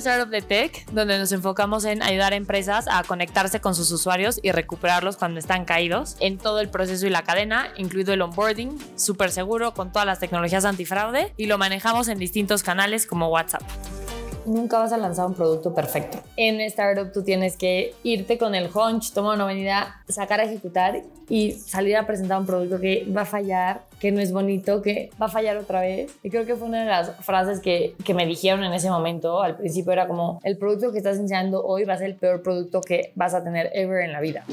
[0.00, 4.40] startup de tech donde nos enfocamos en ayudar a empresas a conectarse con sus usuarios
[4.42, 8.76] y recuperarlos cuando están caídos en todo el proceso y la cadena, incluido el onboarding,
[8.96, 13.62] súper seguro con todas las tecnologías antifraude y lo manejamos en distintos canales como WhatsApp
[14.46, 16.18] nunca vas a lanzar un producto perfecto.
[16.36, 21.02] En startup tú tienes que irte con el hunch, tomar una avenida, sacar a ejecutar
[21.28, 25.10] y salir a presentar un producto que va a fallar, que no es bonito, que
[25.20, 26.12] va a fallar otra vez.
[26.22, 29.42] Y creo que fue una de las frases que, que me dijeron en ese momento.
[29.42, 32.42] Al principio era como, el producto que estás enseñando hoy va a ser el peor
[32.42, 34.44] producto que vas a tener ever en la vida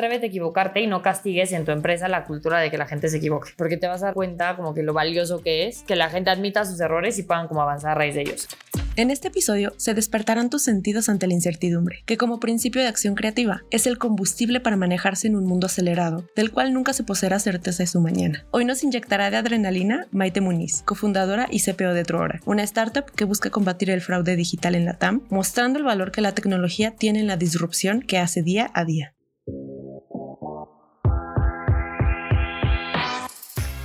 [0.00, 3.08] atrévete a equivocarte y no castigues en tu empresa la cultura de que la gente
[3.10, 5.94] se equivoque, porque te vas a dar cuenta como que lo valioso que es que
[5.94, 8.48] la gente admita sus errores y puedan como avanzar a raíz de ellos.
[8.96, 13.14] En este episodio se despertarán tus sentidos ante la incertidumbre, que como principio de acción
[13.14, 17.38] creativa es el combustible para manejarse en un mundo acelerado, del cual nunca se poseerá
[17.38, 18.44] certeza de su mañana.
[18.50, 23.24] Hoy nos inyectará de adrenalina Maite Muniz, cofundadora y CPO de Truora, una startup que
[23.24, 27.20] busca combatir el fraude digital en la TAM, mostrando el valor que la tecnología tiene
[27.20, 29.14] en la disrupción que hace día a día.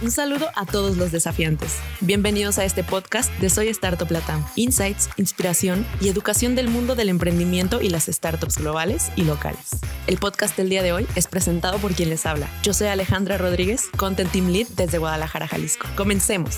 [0.05, 1.79] Un saludo a todos los desafiantes.
[1.99, 4.45] Bienvenidos a este podcast de Soy Startup Latam.
[4.55, 9.77] Insights, inspiración y educación del mundo del emprendimiento y las startups globales y locales.
[10.05, 12.47] El podcast del día de hoy es presentado por quien les habla.
[12.61, 15.87] Yo soy Alejandra Rodríguez, Content Team Lead desde Guadalajara, Jalisco.
[15.95, 16.55] Comencemos.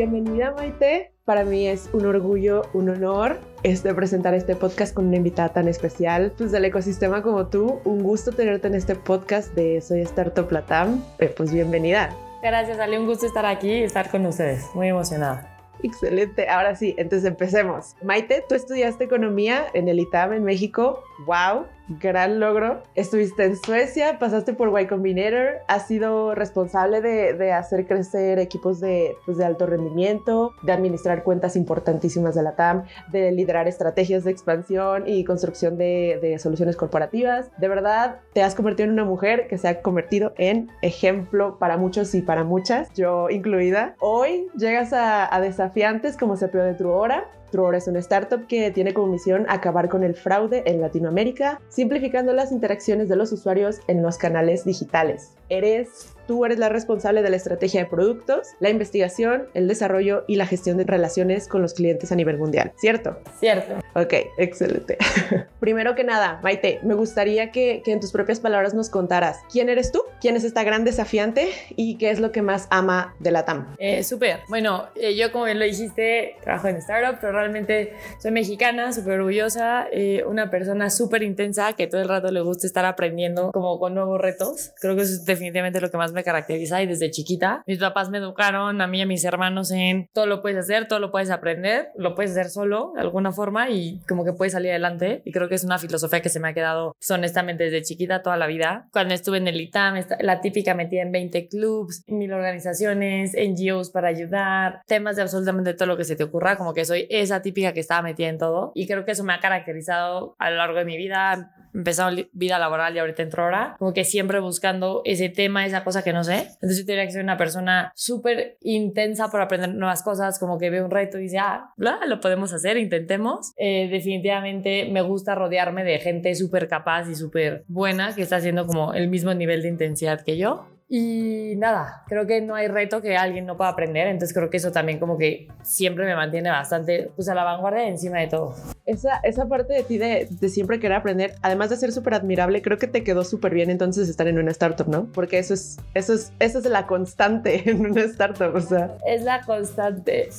[0.00, 1.12] Bienvenida Maite.
[1.26, 5.68] Para mí es un orgullo, un honor este, presentar este podcast con una invitada tan
[5.68, 7.82] especial pues del ecosistema como tú.
[7.84, 11.04] Un gusto tenerte en este podcast de Soy Startup Latam.
[11.18, 12.16] Eh, pues bienvenida.
[12.42, 12.98] Gracias, Ale.
[12.98, 14.64] Un gusto estar aquí y estar con ustedes.
[14.74, 15.54] Muy emocionada.
[15.82, 16.48] Excelente.
[16.48, 17.94] Ahora sí, entonces empecemos.
[18.02, 21.04] Maite, tú estudiaste economía en el ITAM en México.
[21.26, 21.66] ¡Wow!
[21.98, 22.82] gran logro.
[22.94, 29.16] Estuviste en Suecia, pasaste por Y Combinator, has sido responsable de, hacer crecer equipos de,
[29.26, 34.30] pues, de alto rendimiento, de administrar cuentas importantísimas de la TAM, de liderar estrategias de
[34.30, 37.50] expansión y construcción de, soluciones corporativas.
[37.58, 41.76] De verdad, te has convertido en una mujer que se ha convertido en ejemplo para
[41.76, 43.96] muchos y para muchas, yo incluida.
[43.98, 49.12] Hoy llegas a, desafiantes como CPO de Truora Truora es una startup que tiene como
[49.12, 54.18] misión acabar con el fraude en Latinoamérica, simplificando las interacciones de los usuarios en los
[54.18, 55.32] canales digitales.
[55.50, 60.36] Eres tú eres la responsable de la estrategia de productos, la investigación, el desarrollo y
[60.36, 63.18] la gestión de relaciones con los clientes a nivel mundial, ¿cierto?
[63.40, 63.80] Cierto.
[63.96, 64.96] Ok, excelente.
[65.58, 69.90] Primero que nada, Maite, me gustaría que, en tus propias palabras nos contaras quién eres
[69.90, 73.44] tú, quién es esta gran desafiante y qué es lo que más ama de la
[73.44, 73.74] TAM.
[73.78, 74.38] Eh, Súper.
[74.48, 79.14] Bueno, eh, yo como bien lo dijiste, trabajo en startup, pero realmente soy mexicana, súper
[79.14, 83.80] orgullosa, eh, una persona súper intensa que todo el rato le gusta estar aprendiendo como
[83.80, 84.70] con nuevos retos.
[84.80, 88.10] Creo que eso es definitivamente lo que más me caracteriza y desde chiquita mis papás
[88.10, 91.10] me educaron a mí y a mis hermanos en todo lo puedes hacer, todo lo
[91.10, 95.22] puedes aprender, lo puedes hacer solo de alguna forma y como que puedes salir adelante.
[95.24, 98.22] Y creo que es una filosofía que se me ha quedado pues, honestamente desde chiquita
[98.22, 98.88] toda la vida.
[98.92, 104.08] Cuando estuve en el ITAM, la típica metida en 20 clubs, mil organizaciones, NGOs para
[104.08, 107.72] ayudar, temas de absolutamente todo lo que se te ocurra, como que soy esa típica
[107.72, 108.72] que estaba metida en todo.
[108.74, 112.58] Y creo que eso me ha caracterizado a lo largo de mi vida, empezado vida
[112.58, 116.24] laboral y ahorita entro ahora, como que siempre buscando ese tema, esa cosa que no
[116.24, 116.48] sé.
[116.54, 120.70] Entonces yo tendría que ser una persona súper intensa por aprender nuevas cosas, como que
[120.70, 123.52] ve un reto y dice, ah, lo podemos hacer, intentemos.
[123.56, 128.66] Eh, definitivamente me gusta rodearme de gente súper capaz y súper buena que está haciendo
[128.66, 130.66] como el mismo nivel de intensidad que yo.
[130.92, 134.56] Y nada, creo que no hay reto que alguien no pueda aprender, entonces creo que
[134.56, 138.56] eso también como que siempre me mantiene bastante pues a la vanguardia encima de todo.
[138.86, 142.60] Esa, esa parte de ti de, de siempre querer aprender, además de ser súper admirable,
[142.60, 145.06] creo que te quedó súper bien entonces estar en una startup, ¿no?
[145.12, 148.96] Porque eso es, eso es, eso es la constante en una startup, o sea.
[149.06, 150.30] Es la constante.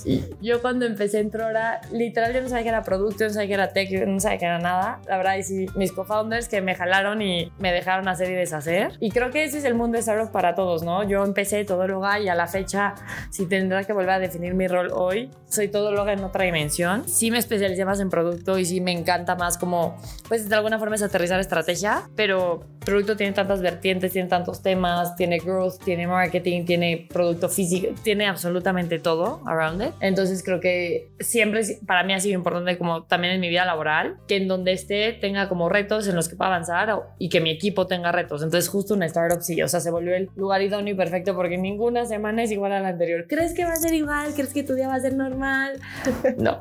[0.42, 3.54] Yo cuando empecé en Trora, literal yo no sabía que era producto, no sabía que
[3.54, 5.00] era tech, no sabía que era nada.
[5.08, 8.98] La verdad, y sí, mis co-founders que me jalaron y me dejaron hacer y deshacer.
[9.00, 11.04] Y creo que ese es el mundo de startup para todos, ¿no?
[11.04, 12.96] Yo empecé todóloga y a la fecha,
[13.30, 17.08] si tendrá que volver a definir mi rol hoy, soy todóloga en otra dimensión.
[17.08, 19.98] Sí me especialicé más en producto y sí me encanta más como,
[20.28, 25.16] pues de alguna forma es aterrizar estrategia, pero producto tiene tantas vertientes, tiene tantos temas,
[25.16, 29.94] tiene growth, tiene marketing, tiene producto físico, tiene absolutamente todo around it.
[30.00, 34.18] Entonces creo que siempre para mí ha sido importante como también en mi vida laboral,
[34.28, 37.52] que en donde esté tenga como retos en los que pueda avanzar y que mi
[37.52, 38.42] equipo tenga retos.
[38.42, 41.58] Entonces justo una startup sí, o sea, se volvió el lugar idóneo y perfecto porque
[41.58, 43.26] ninguna semana es igual a la anterior.
[43.28, 44.34] ¿Crees que va a ser igual?
[44.34, 45.80] ¿Crees que tu día va a ser normal?
[46.38, 46.60] No.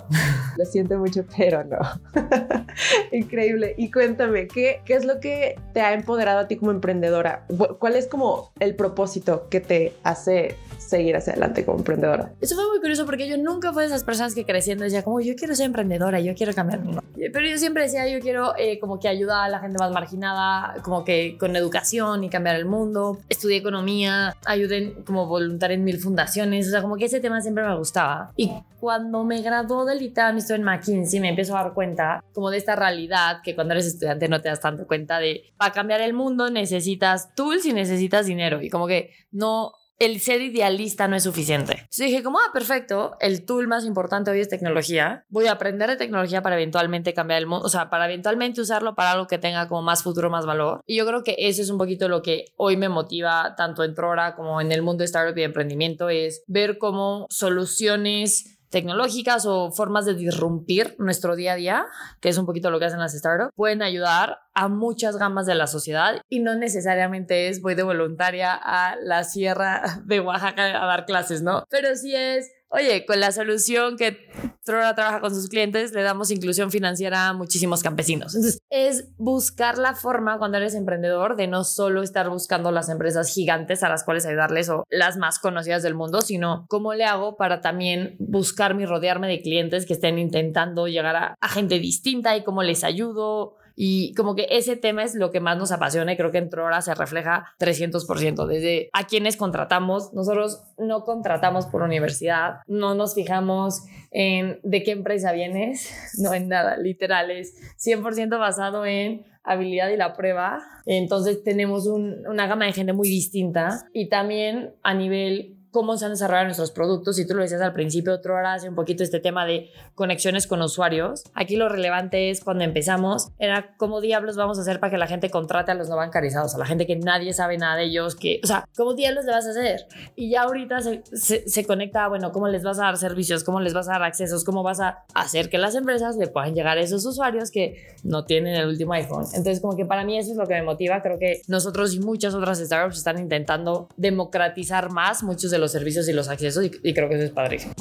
[0.56, 1.78] Lo siento mucho, pero no.
[3.12, 3.75] Increíble.
[3.78, 7.46] Y cuéntame, ¿qué, ¿qué es lo que te ha empoderado a ti como emprendedora?
[7.78, 12.32] ¿Cuál es como el propósito que te hace seguir hacia adelante como emprendedora?
[12.40, 15.20] Eso fue muy curioso porque yo nunca fui de esas personas que creciendo decía como
[15.20, 16.81] yo quiero ser emprendedora, yo quiero cambiar
[17.17, 20.75] Pero yo siempre decía yo quiero eh, como que ayudar a la gente más marginada,
[20.82, 23.19] como que con educación y cambiar el mundo.
[23.28, 27.65] Estudié economía, ayudé como voluntaria en mil fundaciones, o sea, como que ese tema siempre
[27.65, 28.33] me gustaba.
[28.37, 32.51] Y cuando me graduó del ITAM, estoy en McKinsey, me empiezo a dar cuenta como
[32.51, 36.01] de esta realidad que cuando eres estudiante no te das tanto cuenta de para cambiar
[36.01, 41.14] el mundo necesitas tools y necesitas dinero y como que no el ser idealista no
[41.14, 41.73] es suficiente.
[41.73, 45.26] Entonces dije como, ah, perfecto, el tool más importante hoy es tecnología.
[45.29, 48.94] Voy a aprender de tecnología para eventualmente cambiar el mundo, o sea, para eventualmente usarlo
[48.94, 50.81] para algo que tenga como más futuro, más valor.
[50.87, 53.94] Y yo creo que eso es un poquito lo que hoy me motiva tanto en
[53.94, 59.70] Trora como en el mundo de startup y emprendimiento, es ver cómo soluciones tecnológicas o
[59.72, 61.87] formas de disrumpir nuestro día a día,
[62.20, 65.55] que es un poquito lo que hacen las startups, pueden ayudar a muchas gamas de
[65.55, 70.87] la sociedad y no necesariamente es voy de voluntaria a la sierra de Oaxaca a
[70.87, 71.67] dar clases, ¿no?
[71.69, 74.31] Pero sí es Oye, con la solución que
[74.64, 78.34] Trora trabaja con sus clientes, le damos inclusión financiera a muchísimos campesinos.
[78.37, 83.34] Entonces, es buscar la forma cuando eres emprendedor de no solo estar buscando las empresas
[83.34, 87.37] gigantes a las cuales ayudarles o las más conocidas del mundo, sino cómo le hago
[87.37, 92.37] para también buscarme y rodearme de clientes que estén intentando llegar a, a gente distinta
[92.37, 96.12] y cómo les ayudo y como que ese tema es lo que más nos apasiona
[96.12, 98.47] y creo que en Trora se refleja 300%.
[98.47, 104.91] Desde a quienes contratamos, nosotros no contratamos por universidad, no nos fijamos en de qué
[104.91, 110.61] empresa vienes, no en nada, literal, es 100% basado en habilidad y la prueba.
[110.85, 116.12] Entonces tenemos una gama de gente muy distinta y también a nivel cómo se han
[116.12, 117.19] desarrollado nuestros productos.
[117.19, 120.46] Y tú lo decías al principio, otro hora hace un poquito este tema de conexiones
[120.46, 121.25] con usuarios.
[121.34, 125.06] Aquí lo relevante es cuando empezamos, era cómo diablos vamos a hacer para que la
[125.06, 128.17] gente contrate a los no bancarizados, a la gente que nadie sabe nada de ellos,
[128.17, 129.87] que, o sea, ¿cómo diablos le vas a hacer?
[130.17, 133.44] Y ya ahorita se, se, conecta, bueno, ¿cómo les vas a dar servicios?
[133.44, 134.44] ¿Cómo les vas a dar accesos?
[134.44, 138.25] ¿Cómo vas a hacer que las empresas le puedan llegar a esos usuarios que no
[138.25, 139.25] tienen el último iPhone?
[139.34, 141.02] Entonces, como que para mí eso es lo que me motiva.
[141.02, 146.09] Creo que nosotros y muchas otras startups están intentando democratizar más muchos de los servicios
[146.09, 147.73] y los accesos y, creo que eso es padrísimo.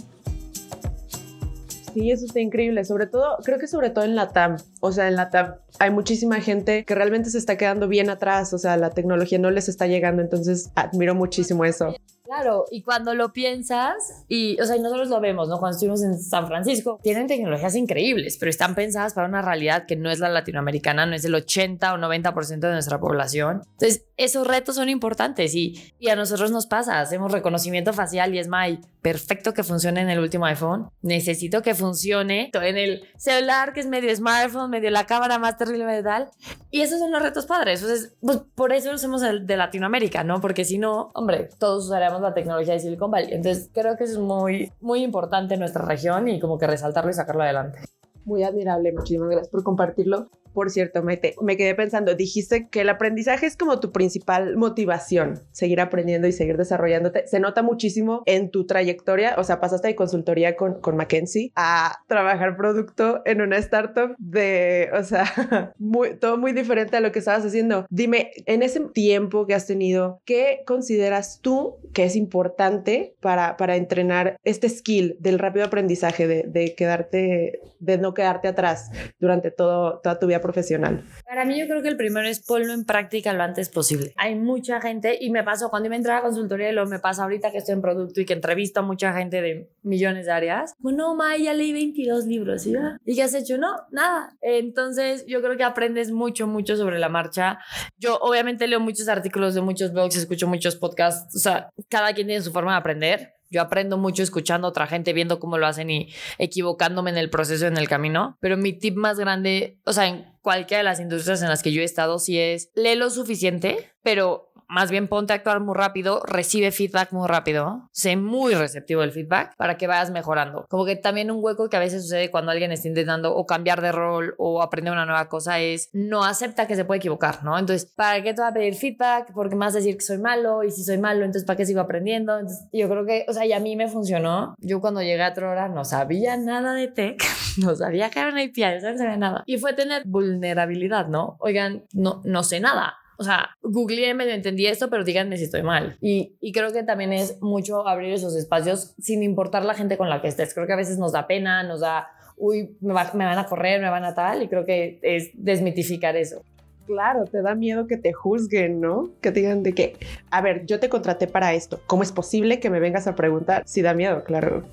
[1.94, 2.86] Sí, eso está increíble.
[2.86, 4.58] Sobre todo, creo que sobre todo en la TAM.
[4.80, 8.54] O sea, en la TAM hay muchísima gente que realmente se está quedando bien atrás.
[8.54, 10.22] O sea, la tecnología no les está llegando.
[10.22, 11.96] Entonces, admiro muchísimo eso.
[12.30, 15.58] Claro, y cuando lo piensas, y, o sea, nosotros lo vemos, ¿no?
[15.58, 19.96] Cuando estuvimos en San Francisco, tienen tecnologías increíbles, pero están pensadas para una realidad que
[19.96, 23.64] no es la latinoamericana, no es el 80 o 90% de nuestra población.
[23.72, 28.38] Entonces, esos retos son importantes y, y a nosotros nos pasa, hacemos reconocimiento facial y
[28.38, 33.74] es my perfecto que funcione en el último iPhone, necesito que funcione en el celular
[33.74, 36.30] que es medio smartphone, medio la cámara más terrible de tal,
[36.70, 37.82] y esos son los retos padres.
[37.82, 40.42] Entonces, pues, por eso somos de Latinoamérica, ¿no?
[40.42, 43.33] Porque si no, hombre, todos usaríamos la tecnología de Silicon Valley.
[43.33, 47.13] Entonces creo que es muy, muy importante en nuestra región y como que resaltarlo y
[47.13, 47.80] sacarlo adelante.
[48.25, 50.30] Muy admirable, muchísimas gracias por compartirlo.
[50.54, 55.40] Por cierto, me, me quedé pensando, dijiste que el aprendizaje es como tu principal motivación,
[55.51, 57.28] seguir aprendiendo y seguir desarrollándote.
[57.28, 62.00] Se nota muchísimo en tu trayectoria, o sea, pasaste de consultoría con, con Mackenzie a
[62.08, 67.20] trabajar producto en una startup de, o sea, muy, todo muy diferente a lo que
[67.20, 67.86] estabas haciendo.
[67.89, 73.75] Dime, en ese tiempo que has tenido, ¿qué consideras tú que es importante para, para
[73.75, 80.00] entrenar este skill del rápido aprendizaje, de, de quedarte, de no quedarte atrás durante todo,
[80.00, 81.03] toda tu vida profesional?
[81.25, 84.13] Para mí yo creo que el primero es ponlo en práctica lo antes posible.
[84.17, 87.24] Hay mucha gente y me pasó cuando me entré a consultoría y lo me pasa
[87.24, 90.74] ahorita que estoy en producto y que entrevisto a mucha gente de millones de áreas.
[90.79, 92.74] Bueno, May, ya leí 22 libros ¿sí?
[93.05, 93.58] ¿y qué has hecho?
[93.58, 94.36] No, nada.
[94.41, 97.60] Entonces yo creo que aprendes mucho, mucho sobre la marcha.
[97.98, 102.27] Yo obviamente leo muchos artículos de muchos blogs, escucho muchos podcasts, o sea, cada quien
[102.27, 105.68] tiene su forma de aprender yo aprendo mucho escuchando a otra gente, viendo cómo lo
[105.68, 108.38] hacen y equivocándome en el proceso, en el camino.
[108.39, 111.72] Pero mi tip más grande, o sea, en cualquiera de las industrias en las que
[111.72, 115.76] yo he estado, sí es lee lo suficiente, pero más bien ponte a actuar muy
[115.76, 120.68] rápido, recibe feedback muy rápido, sé muy receptivo del feedback para que vayas mejorando.
[120.70, 123.82] Como que también un hueco que a veces sucede cuando alguien está intentando o cambiar
[123.82, 127.58] de rol o aprender una nueva cosa es no acepta que se puede equivocar, ¿no?
[127.58, 129.34] Entonces, ¿para qué te va a pedir feedback?
[129.34, 131.66] Porque me vas a decir que soy malo y si soy malo, entonces ¿para qué
[131.66, 132.38] sigo aprendiendo?
[132.38, 134.54] Entonces, yo creo que, o sea, y a mí me funcionó.
[134.60, 137.24] Yo cuando llegué a Trora no sabía nada de tech,
[137.58, 139.44] no sabía que era una API, no sabía nada.
[139.48, 141.38] Y fue tener vulnerabilidad, ¿no?
[141.40, 145.62] Oigan, no, no sé nada o sea, googleé, medio entendí esto, pero díganme si estoy
[145.62, 145.98] mal.
[146.02, 150.22] Y, creo que también es mucho abrir esos espacios sin importar la gente con la
[150.22, 150.54] que estés.
[150.54, 152.08] Creo que a veces nos da pena, nos da,
[152.38, 156.16] uy, me, me van a correr, me van a tal, y creo que es desmitificar
[156.16, 156.44] eso
[156.89, 159.12] claro, te da miedo que te juzguen, ¿no?
[159.22, 159.96] Que te digan de que,
[160.31, 161.79] a ver, yo te contraté para esto.
[161.86, 163.62] ¿Cómo es posible que me vengas a preguntar?
[163.67, 164.63] Sí da miedo, claro,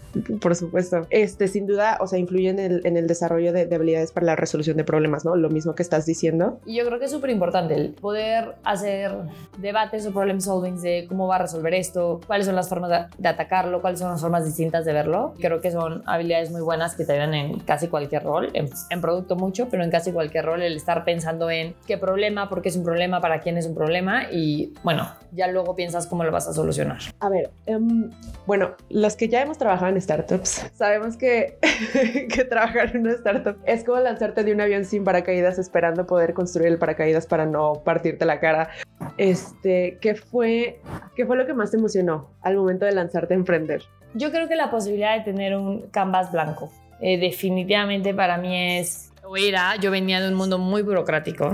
[0.41, 1.07] por supuesto.
[1.11, 4.35] Este, sin duda, o sea, influye en el, en el desarrollo de, habilidades para la
[4.35, 5.37] resolución de problemas, ¿no?
[5.37, 6.59] Lo mismo que estás diciendo.
[6.65, 9.13] Y yo creo que es súper importante el poder hacer
[9.59, 13.29] debates o problem solving de cómo va a resolver esto, cuáles son las formas de,
[13.29, 15.35] atacarlo, cuáles son las formas distintas de verlo.
[15.39, 19.01] Creo que son habilidades muy buenas que te ayudan en casi cualquier rol, en, en
[19.03, 22.77] producto mucho, pero en casi cualquier rol, el estar pensando en qué problema, porque es
[22.77, 26.47] un problema, para quién es un problema y bueno, ya luego piensas cómo lo vas
[26.49, 26.99] a solucionar.
[27.21, 28.11] A ver, um,
[28.47, 31.59] bueno, los que ya hemos trabajado en startups, sabemos que,
[32.33, 36.33] que trabajar en una startup es como lanzarte de un avión sin paracaídas esperando poder
[36.33, 38.71] construir el paracaídas para no partirte la cara.
[39.19, 40.81] Este, ¿qué fue,
[41.17, 43.83] qué fue lo que más te emocionó al momento de lanzarte a emprender?
[44.15, 46.71] Yo creo que la posibilidad de tener un canvas blanco.
[47.01, 51.53] Eh, definitivamente para mí es, o era, yo venía de un mundo muy burocrático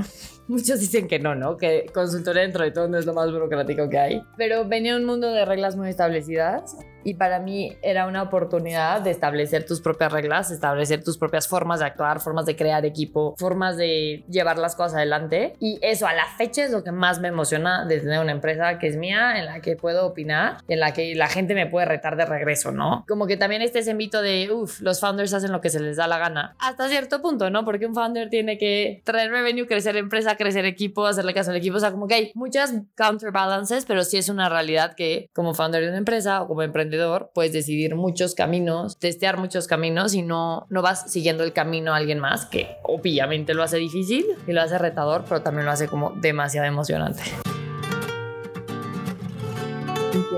[0.49, 1.57] Muchos dicen que no, ¿no?
[1.57, 4.23] Que consultoría dentro de todo no es lo más burocrático que hay.
[4.37, 9.11] Pero venía un mundo de reglas muy establecidas y para mí era una oportunidad de
[9.11, 13.77] establecer tus propias reglas, establecer tus propias formas de actuar, formas de crear equipo, formas
[13.77, 15.55] de llevar las cosas adelante.
[15.59, 18.79] Y eso a la fecha es lo que más me emociona de tener una empresa
[18.79, 21.87] que es mía, en la que puedo opinar, en la que la gente me puede
[21.87, 23.05] retar de regreso, ¿no?
[23.09, 25.97] Como que también este ese mito de, uff, los founders hacen lo que se les
[25.97, 26.55] da la gana.
[26.59, 27.65] Hasta cierto punto, ¿no?
[27.65, 31.77] Porque un founder tiene que traer revenue, crecer empresa, crecer equipo, hacerle caso al equipo.
[31.77, 35.83] O sea, como que hay muchas counterbalances, pero sí es una realidad que como founder
[35.83, 40.67] de una empresa o como emprendedor, puedes decidir muchos caminos, testear muchos caminos y no,
[40.71, 44.63] no vas siguiendo el camino a alguien más, que obviamente lo hace difícil y lo
[44.63, 47.23] hace retador, pero también lo hace como demasiado emocionante.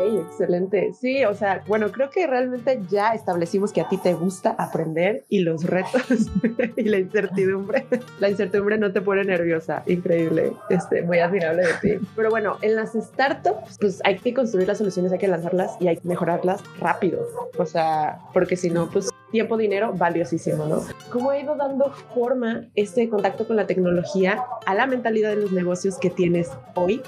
[0.00, 0.92] Excelente.
[0.92, 5.24] Sí, o sea, bueno, creo que realmente ya establecimos que a ti te gusta aprender
[5.28, 6.30] y los retos
[6.76, 7.86] y la incertidumbre.
[8.20, 9.82] La incertidumbre no te pone nerviosa.
[9.86, 10.52] Increíble.
[10.68, 12.06] Este, muy admirable de ti.
[12.16, 15.88] Pero bueno, en las startups, pues hay que construir las soluciones, hay que lanzarlas y
[15.88, 17.26] hay que mejorarlas rápido.
[17.58, 20.84] O sea, porque si no, pues tiempo, dinero, valiosísimo, ¿no?
[21.10, 25.50] ¿Cómo ha ido dando forma este contacto con la tecnología a la mentalidad de los
[25.50, 27.02] negocios que tienes hoy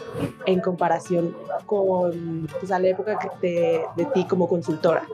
[0.44, 5.06] en comparación con pues, a la época de, de ti como consultora?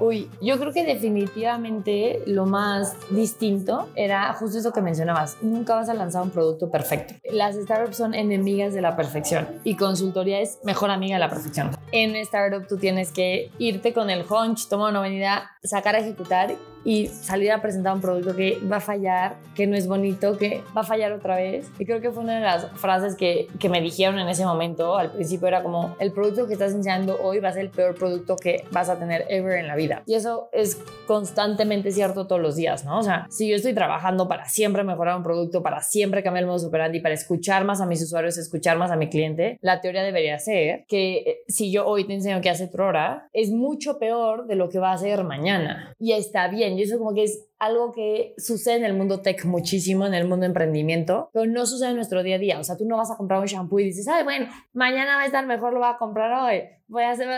[0.00, 5.36] Uy, yo creo que definitivamente lo más distinto era justo eso que mencionabas.
[5.42, 7.14] Nunca vas a lanzar un producto perfecto.
[7.30, 11.70] Las startups son enemigas de la perfección y consultoría es mejor amiga de la perfección.
[11.92, 16.54] En startup tú tienes que irte con el hunch, tomar una avenida, sacar a ejecutar
[16.84, 20.62] y salir a presentar un producto que va a fallar, que no es bonito, que
[20.76, 21.70] va a fallar otra vez.
[21.78, 24.96] Y creo que fue una de las frases que, que me dijeron en ese momento.
[24.96, 27.94] Al principio era como, el producto que estás enseñando hoy va a ser el peor
[27.94, 30.02] producto que vas a tener ever en la vida.
[30.06, 32.98] Y eso es constantemente cierto todos los días, ¿no?
[32.98, 36.48] O sea, si yo estoy trabajando para siempre mejorar un producto, para siempre cambiar el
[36.48, 40.02] modo operandi, para escuchar más a mis usuarios, escuchar más a mi cliente, la teoría
[40.02, 44.46] debería ser que eh, si yo hoy te enseño que hace hora, es mucho peor
[44.46, 45.94] de lo que va a hacer mañana.
[45.98, 49.44] Y está bien y eso como que es algo que sucede en el mundo tech
[49.44, 52.58] muchísimo, en el mundo emprendimiento, pero no sucede en nuestro día a día.
[52.58, 55.22] O sea, tú no vas a comprar un shampoo y dices, ay, bueno, mañana va
[55.22, 56.62] a estar mejor, lo voy a comprar hoy.
[56.88, 57.28] Voy a hacer...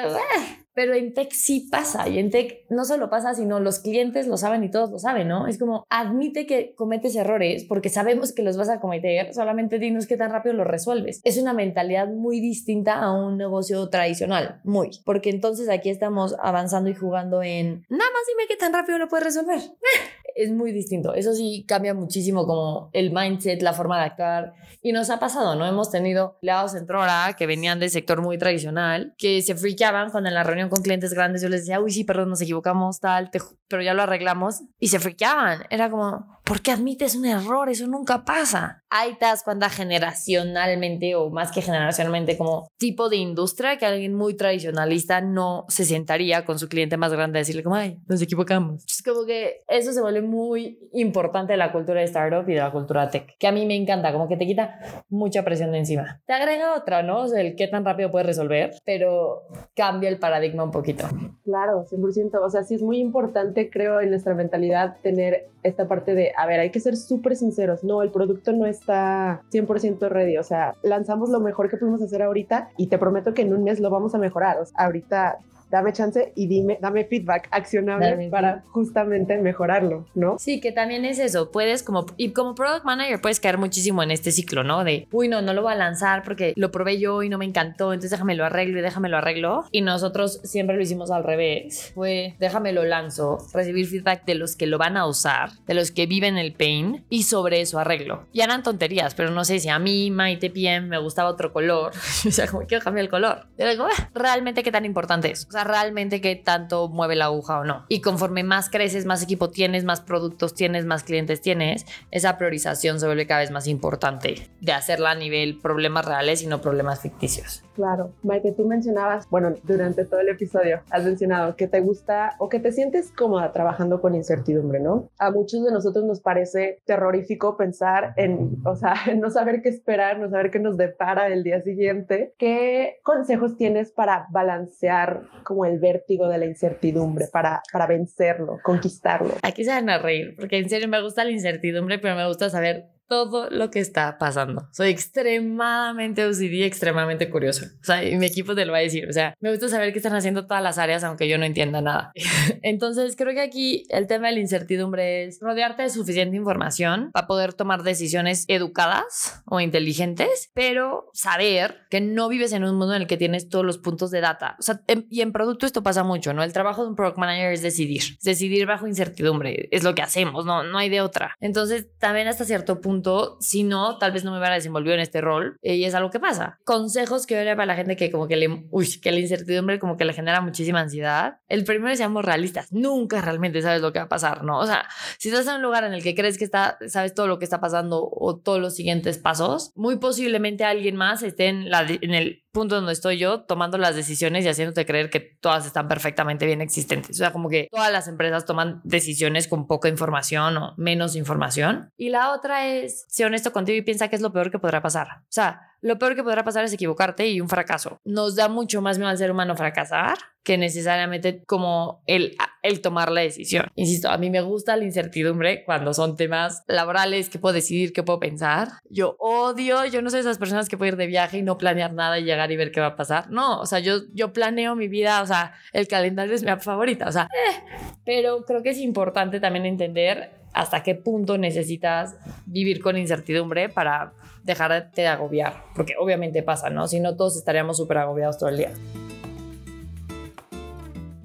[0.75, 4.37] Pero en tech sí pasa y en tech no solo pasa, sino los clientes lo
[4.37, 5.47] saben y todos lo saben, ¿no?
[5.47, 10.07] Es como, admite que cometes errores porque sabemos que los vas a cometer, solamente dinos
[10.07, 11.21] qué tan rápido los resuelves.
[11.25, 16.91] Es una mentalidad muy distinta a un negocio tradicional, muy, porque entonces aquí estamos avanzando
[16.91, 19.61] y jugando en, nada más dime qué tan rápido lo puedes resolver.
[20.35, 21.14] es muy distinto.
[21.14, 24.55] Eso sí cambia muchísimo como el mindset, la forma de actuar.
[24.83, 25.67] Y nos ha pasado, ¿no?
[25.67, 30.29] Hemos tenido lados en Trora que venían del sector muy tradicional, que se friqueaban cuando
[30.29, 33.31] en la reunión con clientes grandes yo les decía, uy, sí, perdón, nos equivocamos, tal,
[33.69, 34.62] pero ya lo arreglamos.
[34.78, 35.64] Y se friqueaban.
[35.71, 37.69] Era como, ¿por qué admites un error?
[37.69, 38.82] Eso nunca pasa.
[38.95, 44.13] Hay te das cuenta generacionalmente o más que generacionalmente como tipo de industria que alguien
[44.13, 48.21] muy tradicionalista no se sentaría con su cliente más grande a decirle como, ay, nos
[48.21, 48.85] equivocamos.
[48.87, 52.61] Es como que eso se vuelve muy importante de la cultura de startup y de
[52.61, 55.79] la cultura tech, que a mí me encanta, como que te quita mucha presión de
[55.79, 56.21] encima.
[56.27, 57.23] Te agrega otra, ¿no?
[57.23, 59.45] O sea, el qué tan rápido puedes resolver, pero
[59.75, 61.09] cambia el paradigma un poquito.
[61.45, 62.39] Claro, 100%.
[62.45, 66.47] O sea, sí es muy importante, creo, en nuestra mentalidad tener esta parte de, a
[66.47, 67.85] ver, hay que ser súper sinceros.
[67.85, 70.37] No, el producto no está 100% ready.
[70.37, 73.65] O sea, lanzamos lo mejor que pudimos hacer ahorita y te prometo que en un
[73.65, 74.59] mes lo vamos a mejorar.
[74.59, 75.39] O sea, ahorita
[75.73, 80.37] dame chance y dime, dame feedback accionable para justamente mejorarlo, ¿no?
[80.38, 84.11] Sí, que también es eso, puedes como, y como product manager puedes caer muchísimo en
[84.11, 84.85] este ciclo, ¿no?
[84.85, 87.47] De, uy, no, no lo voy a lanzar porque lo probé yo y no me
[87.47, 89.64] encantó, entonces déjame lo arreglo y déjame lo arreglo.
[89.71, 94.57] Y nosotros siempre lo hicimos al revés, fue, déjame lo lanzo, recibir feedback de los
[94.57, 98.26] que lo van a usar, de los que viven el pain y sobre eso arreglo.
[98.35, 101.93] Y eran tonterías, pero no sé si a mí, Maite PM, me gustaba otro color,
[102.29, 103.47] o sea, como quiero cambiar el color.
[103.57, 107.26] Y digo, ah, realmente qué tan importante es, o sea, realmente qué tanto mueve la
[107.26, 107.87] aguja o no.
[107.88, 113.00] Y conforme más creces, más equipo tienes, más productos tienes, más clientes tienes, esa priorización
[113.00, 117.00] se vuelve cada vez más importante de hacerla a nivel problemas reales y no problemas
[117.00, 117.62] ficticios.
[117.75, 122.49] Claro, Maite, tú mencionabas, bueno, durante todo el episodio has mencionado que te gusta o
[122.49, 125.09] que te sientes cómoda trabajando con incertidumbre, ¿no?
[125.19, 129.69] A muchos de nosotros nos parece terrorífico pensar en, o sea, en no saber qué
[129.69, 132.35] esperar, no saber qué nos depara el día siguiente.
[132.38, 139.35] ¿Qué consejos tienes para balancear como el vértigo de la incertidumbre, para, para vencerlo, conquistarlo?
[139.43, 142.50] Aquí se van a reír, porque en serio me gusta la incertidumbre, pero me gusta
[142.50, 144.69] saber todo lo que está pasando.
[144.73, 147.67] Soy extremadamente OCD, extremadamente curioso.
[147.81, 149.09] O sea, y mi equipo te lo va a decir.
[149.09, 151.81] O sea, me gusta saber qué están haciendo todas las áreas, aunque yo no entienda
[151.83, 152.13] nada.
[152.63, 157.27] Entonces, creo que aquí el tema de la incertidumbre es rodearte de suficiente información para
[157.27, 163.03] poder tomar decisiones educadas o inteligentes, pero saber que no vives en un mundo en
[163.03, 164.57] el que tienes todos los puntos de data.
[164.59, 164.81] O sea,
[165.11, 166.43] y en producto esto pasa mucho, ¿no?
[166.43, 168.03] El trabajo de un product manager es decidir.
[168.23, 169.69] Decidir bajo incertidumbre.
[169.71, 171.37] Es lo que hacemos, no, no hay de otra.
[171.41, 172.92] Entonces, también hasta cierto punto
[173.41, 176.11] si no, tal vez no me hubiera desenvolvido en este rol eh, y es algo
[176.11, 176.59] que pasa.
[176.65, 179.97] Consejos que yo para la gente que como que le, uy, que la incertidumbre como
[179.97, 181.39] que le genera muchísima ansiedad.
[181.49, 184.59] El primero seamos realistas, nunca realmente sabes lo que va a pasar, ¿no?
[184.59, 184.87] O sea,
[185.19, 187.45] si estás en un lugar en el que crees que está, sabes todo lo que
[187.45, 192.15] está pasando o todos los siguientes pasos, muy posiblemente alguien más esté en, la, en
[192.15, 196.47] el punto donde estoy yo tomando las decisiones y haciéndote creer que todas están perfectamente
[196.47, 197.17] bien existentes.
[197.17, 201.91] O sea, como que todas las empresas toman decisiones con poca información o menos información.
[201.97, 204.83] Y la otra es, ser honesto contigo y piensa que es lo peor que podrá
[204.83, 205.09] pasar.
[205.23, 208.01] O sea, lo peor que podrá pasar es equivocarte y un fracaso.
[208.05, 213.11] Nos da mucho más miedo al ser humano fracasar que necesariamente como el, el tomar
[213.12, 213.67] la decisión.
[213.77, 218.03] Insisto, a mí me gusta la incertidumbre cuando son temas laborales, que puedo decidir, que
[218.03, 218.68] puedo pensar.
[218.88, 221.92] Yo odio, yo no soy esas personas que pueden ir de viaje y no planear
[221.92, 223.31] nada y llegar y ver qué va a pasar.
[223.31, 227.09] No, o sea, yo, yo planeo mi vida, o sea, el calendario es mi favorita,
[227.09, 227.62] o sea, eh.
[228.05, 234.12] pero creo que es importante también entender hasta qué punto necesitas vivir con incertidumbre para
[234.45, 236.88] dejarte de agobiar, porque obviamente pasa, ¿no?
[236.88, 238.73] Si no, todos estaríamos súper agobiados todo el día.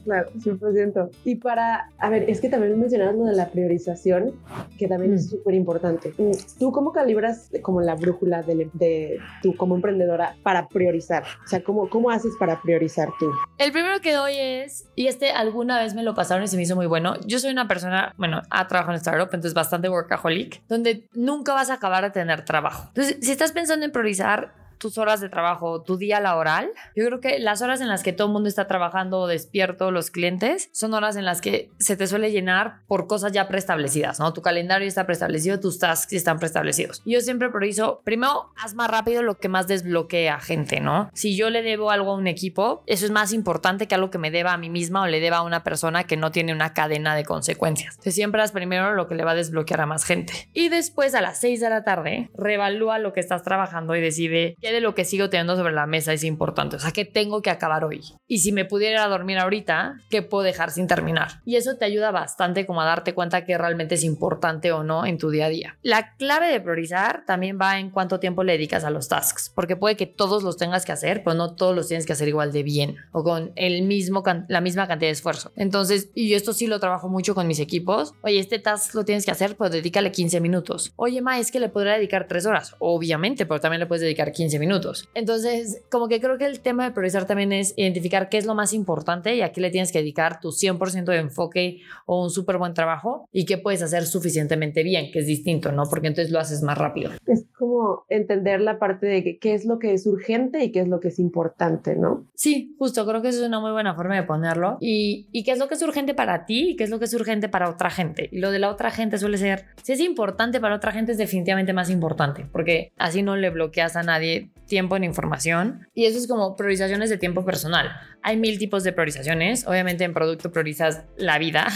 [0.07, 1.09] Claro, 100%.
[1.25, 4.31] Y para, a ver, es que también mencionabas lo de la priorización,
[4.79, 5.29] que también es mm.
[5.31, 6.13] súper importante.
[6.57, 11.23] ¿Tú cómo calibras como la brújula de, de, tú como emprendedora para priorizar?
[11.43, 13.29] O sea, ¿cómo, ¿cómo haces para priorizar tú?
[13.57, 16.63] El primero que doy es, y este alguna vez me lo pasaron y se me
[16.63, 20.65] hizo muy bueno, yo soy una persona, bueno, ha trabajado en startup, entonces bastante workaholic,
[20.69, 22.85] donde nunca vas a acabar de tener trabajo.
[22.87, 27.19] Entonces, si estás pensando en priorizar, tus horas de trabajo, tu día laboral, yo creo
[27.19, 30.93] que las horas en las que todo el mundo está trabajando despierto, los clientes, son
[30.93, 34.33] horas en las que se te suele llenar por cosas ya preestablecidas, ¿no?
[34.33, 37.01] Tu calendario está preestablecido, tus tasks están preestablecidos.
[37.05, 41.09] Yo siempre priorizo, primero, haz más rápido lo que más desbloquea gente, ¿no?
[41.13, 44.17] Si yo le debo algo a un equipo, eso es más importante que algo que
[44.17, 46.73] me deba a mí misma o le deba a una persona que no tiene una
[46.73, 47.95] cadena de consecuencias.
[47.95, 50.33] Entonces siempre haz primero lo que le va a desbloquear a más gente.
[50.53, 54.55] Y después a las 6 de la tarde, revalúa lo que estás trabajando y decide
[54.71, 56.75] de lo que sigo teniendo sobre la mesa es importante.
[56.75, 58.01] O sea, ¿qué tengo que acabar hoy?
[58.27, 61.41] Y si me pudiera dormir ahorita, ¿qué puedo dejar sin terminar?
[61.45, 65.05] Y eso te ayuda bastante como a darte cuenta que realmente es importante o no
[65.05, 65.77] en tu día a día.
[65.81, 69.75] La clave de priorizar también va en cuánto tiempo le dedicas a los tasks, porque
[69.75, 72.51] puede que todos los tengas que hacer, pero no todos los tienes que hacer igual
[72.51, 75.51] de bien o con el mismo la misma cantidad de esfuerzo.
[75.55, 78.13] Entonces, y yo esto sí lo trabajo mucho con mis equipos.
[78.21, 80.93] Oye, este task lo tienes que hacer, pues dedícale 15 minutos.
[80.95, 82.75] Oye, ma, es que le podría dedicar 3 horas.
[82.79, 85.09] Obviamente, pero también le puedes dedicar 15 minutos.
[85.13, 88.55] Entonces, como que creo que el tema de priorizar también es identificar qué es lo
[88.55, 92.29] más importante y a qué le tienes que dedicar tu 100% de enfoque o un
[92.29, 95.83] súper buen trabajo y qué puedes hacer suficientemente bien, que es distinto, ¿no?
[95.89, 97.11] Porque entonces lo haces más rápido.
[97.25, 100.87] Es como entender la parte de qué es lo que es urgente y qué es
[100.87, 102.27] lo que es importante, ¿no?
[102.35, 104.77] Sí, justo, creo que eso es una muy buena forma de ponerlo.
[104.79, 107.05] Y, y qué es lo que es urgente para ti y qué es lo que
[107.05, 108.29] es urgente para otra gente.
[108.31, 111.17] Y lo de la otra gente suele ser, si es importante para otra gente, es
[111.17, 116.17] definitivamente más importante, porque así no le bloqueas a nadie tiempo en información y eso
[116.17, 117.91] es como priorizaciones de tiempo personal.
[118.21, 119.65] Hay mil tipos de priorizaciones.
[119.65, 121.67] Obviamente en producto priorizas la vida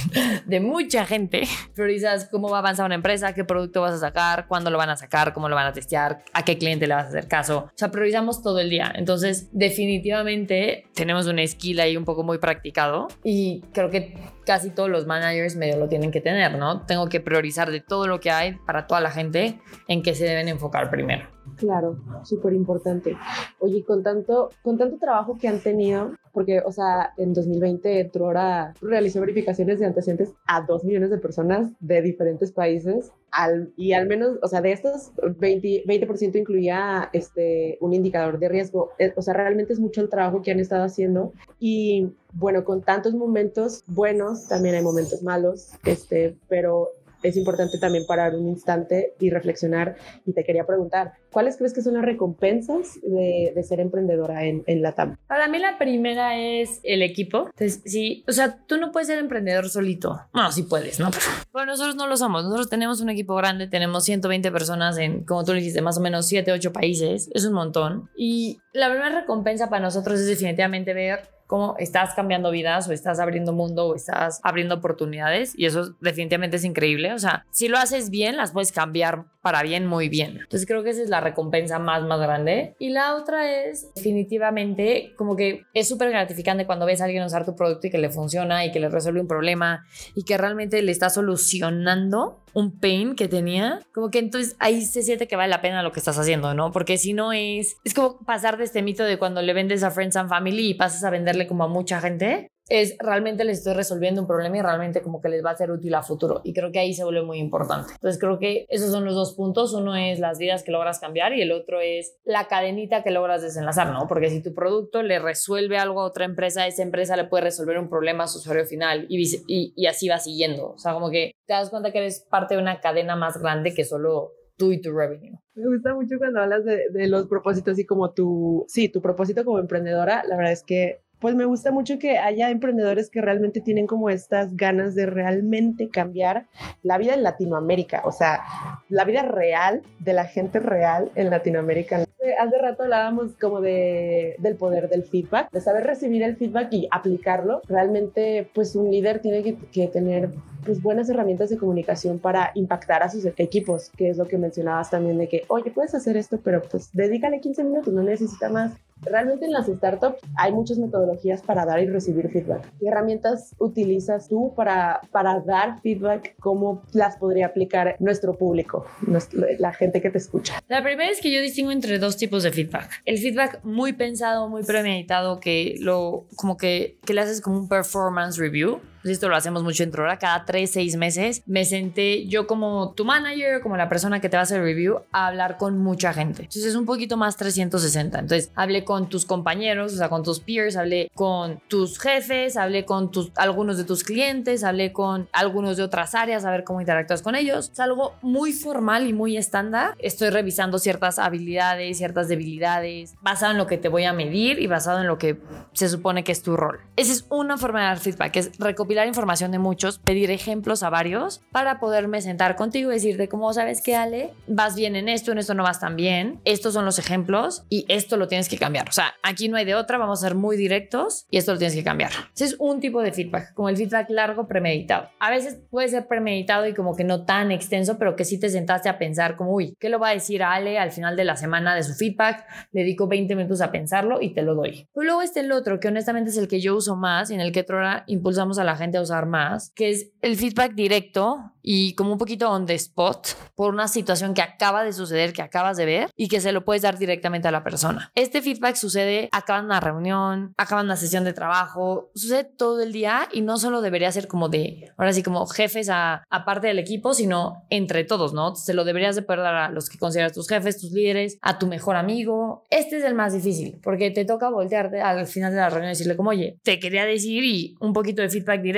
[0.46, 1.42] de mucha gente.
[1.74, 4.90] Priorizas cómo va a avanzar una empresa, qué producto vas a sacar, cuándo lo van
[4.90, 7.58] a sacar, cómo lo van a testear, a qué cliente le vas a hacer caso.
[7.66, 8.92] O sea, priorizamos todo el día.
[8.94, 14.14] Entonces, definitivamente tenemos un skill ahí un poco muy practicado y creo que
[14.50, 16.84] casi todos los managers medio lo tienen que tener, ¿no?
[16.84, 20.24] Tengo que priorizar de todo lo que hay para toda la gente en qué se
[20.24, 21.28] deben enfocar primero.
[21.56, 23.16] Claro, súper importante.
[23.60, 28.74] Oye, con tanto, con tanto trabajo que han tenido, porque, o sea, en 2020 Trora
[28.80, 34.06] realizó verificaciones de antecedentes a dos millones de personas de diferentes países, al, y al
[34.06, 38.90] menos, o sea, de estos, 20%, 20 incluía este, un indicador de riesgo.
[38.98, 41.32] Eh, o sea, realmente es mucho el trabajo que han estado haciendo.
[41.58, 46.88] Y bueno, con tantos momentos buenos, también hay momentos malos, este, pero
[47.22, 49.96] es importante también parar un instante y reflexionar.
[50.26, 54.92] Y te quería preguntar, ¿cuáles crees que son las recompensas de, ser emprendedora en, la
[54.92, 55.16] TAM?
[55.26, 57.50] Para mí la primera es el equipo.
[57.50, 60.20] Entonces, sí, o sea, tú no puedes ser emprendedor solito.
[60.32, 61.10] Bueno, sí puedes, ¿no?
[61.52, 62.44] Bueno, nosotros no lo somos.
[62.44, 66.26] Nosotros tenemos un equipo grande, tenemos 120 personas en, como tú dijiste, más o menos
[66.26, 67.30] 7, 8 países.
[67.34, 68.08] Es un montón.
[68.16, 73.18] Y la primera recompensa para nosotros es definitivamente ver cómo estás cambiando vidas o estás
[73.18, 77.12] abriendo mundo o estás abriendo oportunidades y eso definitivamente es increíble.
[77.12, 80.38] O sea, si lo haces bien, las puedes cambiar para bien, muy bien.
[80.42, 82.76] Entonces creo que esa es la recompensa más, más grande.
[82.78, 87.44] Y la otra es definitivamente como que es súper gratificante cuando ves a alguien usar
[87.44, 89.84] tu producto y que le funciona y que le resuelve un problema
[90.14, 93.80] y que realmente le está solucionando un pain que tenía.
[93.92, 96.72] Como que entonces ahí se siente que vale la pena lo que estás haciendo, ¿no?
[96.72, 99.90] Porque si no es, es como pasar de este mito de cuando le vendes a
[99.90, 103.74] Friends and Family y pasas a venderle como a mucha gente es realmente les estoy
[103.74, 106.40] resolviendo un problema y realmente como que les va a ser útil a futuro.
[106.44, 107.92] Y creo que ahí se vuelve muy importante.
[107.94, 109.74] Entonces creo que esos son los dos puntos.
[109.74, 113.42] Uno es las vidas que logras cambiar y el otro es la cadenita que logras
[113.42, 114.06] desenlazar, ¿no?
[114.06, 117.76] Porque si tu producto le resuelve algo a otra empresa, esa empresa le puede resolver
[117.76, 120.70] un problema a su usuario final y, y, y así va siguiendo.
[120.70, 123.74] O sea, como que te das cuenta que eres parte de una cadena más grande
[123.74, 125.40] que solo tú y tu revenue.
[125.54, 129.44] Me gusta mucho cuando hablas de, de, los propósitos y como tu, sí, tu propósito
[129.44, 133.60] como emprendedora, la verdad es que pues me gusta mucho que haya emprendedores que realmente
[133.60, 136.46] tienen como estas ganas de realmente cambiar
[136.82, 138.40] la vida en Latinoamérica, o sea,
[138.88, 142.04] la vida real de la gente real en Latinoamérica.
[142.38, 146.88] Hace rato hablábamos como de, del poder del feedback, de saber recibir el feedback y
[146.90, 147.62] aplicarlo.
[147.68, 150.30] Realmente, pues un líder tiene que, tener
[150.64, 154.90] pues buenas herramientas de comunicación para impactar a sus equipos, que es lo que mencionabas
[154.90, 158.72] también de que, oye, puedes hacer esto, pero pues dedícale 15 minutos, no necesita más.
[159.02, 162.70] Realmente en las startups hay muchas metodologías para dar y recibir feedback.
[162.78, 166.34] ¿Qué herramientas utilizas tú para, para dar feedback?
[166.38, 170.62] ¿Cómo las podría aplicar nuestro público, nuestro, la gente que te escucha?
[170.68, 172.90] La primera es que yo distingo entre dos tipos de feedback.
[173.04, 177.68] El feedback muy pensado, muy premeditado, que lo como que, que le haces como un
[177.68, 182.46] performance review esto lo hacemos mucho en Trora, cada tres, seis meses me senté yo
[182.46, 185.78] como tu manager, como la persona que te va a hacer review, a hablar con
[185.78, 186.42] mucha gente.
[186.42, 188.18] Entonces es un poquito más 360.
[188.18, 192.84] Entonces hablé con tus compañeros, o sea, con tus peers, hablé con tus jefes, hablé
[192.84, 196.80] con tus, algunos de tus clientes, hablé con algunos de otras áreas, a ver cómo
[196.80, 197.70] interactúas con ellos.
[197.72, 199.94] Es algo muy formal y muy estándar.
[199.98, 204.66] Estoy revisando ciertas habilidades, ciertas debilidades, basado en lo que te voy a medir y
[204.66, 205.40] basado en lo que
[205.72, 206.80] se supone que es tu rol.
[206.96, 210.82] Esa es una forma de dar feedback, es recopilar recopilar información de muchos, pedir ejemplos
[210.82, 215.08] a varios para poderme sentar contigo y decirte cómo sabes que Ale, vas bien en
[215.08, 218.48] esto, en esto no vas tan bien, estos son los ejemplos y esto lo tienes
[218.48, 218.88] que cambiar.
[218.88, 221.58] O sea, aquí no hay de otra, vamos a ser muy directos y esto lo
[221.58, 222.10] tienes que cambiar.
[222.34, 225.08] Ese es un tipo de feedback, como el feedback largo premeditado.
[225.20, 228.48] A veces puede ser premeditado y como que no tan extenso, pero que sí te
[228.48, 231.24] sentaste a pensar como, uy, ¿qué lo va a decir a Ale al final de
[231.24, 232.44] la semana de su feedback?
[232.72, 234.88] Le dedico 20 minutos a pensarlo y te lo doy.
[234.92, 237.40] Pero luego está el otro, que honestamente es el que yo uso más y en
[237.40, 241.52] el que Trora impulsamos a la gente a usar más, que es el feedback directo
[241.62, 245.42] y como un poquito on the spot por una situación que acaba de suceder, que
[245.42, 248.10] acabas de ver y que se lo puedes dar directamente a la persona.
[248.14, 253.28] Este feedback sucede acabando una reunión, acabando una sesión de trabajo, sucede todo el día
[253.32, 257.12] y no solo debería ser como de, ahora sí, como jefes a, parte del equipo,
[257.12, 258.56] sino entre todos, ¿no?
[258.56, 261.58] Se lo deberías de poder dar a los que consideras tus jefes, tus líderes, a
[261.58, 262.64] tu mejor amigo.
[262.70, 265.92] Este es el más difícil porque te toca voltearte al final de la reunión y
[265.92, 268.69] decirle como, oye, te quería decir y un poquito de feedback directo,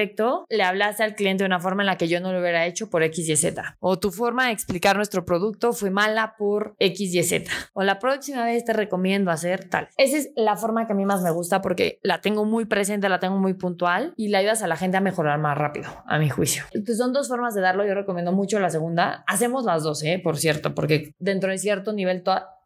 [0.49, 2.91] le hablaste al cliente de una forma en la que yo no lo hubiera hecho
[2.91, 3.77] por X, Y, Z.
[3.81, 7.51] O tu forma de explicar nuestro producto fue mala por X, Y, Z.
[7.73, 9.89] O la próxima vez te recomiendo hacer tal.
[9.97, 13.09] Esa es la forma que a mí más me gusta porque la tengo muy presente,
[13.09, 16.19] la tengo muy puntual y la ayudas a la gente a mejorar más rápido, a
[16.19, 16.65] mi juicio.
[16.73, 17.87] Entonces son dos formas de darlo.
[17.87, 19.25] Yo recomiendo mucho la segunda.
[19.27, 20.21] Hacemos las dos, ¿eh?
[20.23, 22.23] por cierto, porque dentro de cierto nivel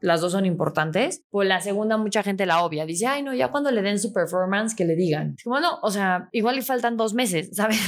[0.06, 1.22] las dos son importantes.
[1.30, 2.86] Pues la segunda mucha gente la obvia.
[2.86, 5.36] Dice, ay, no, ya cuando le den su performance, que le digan.
[5.42, 7.80] Como no, o sea, igual le faltan dos, meses, ¿sabes?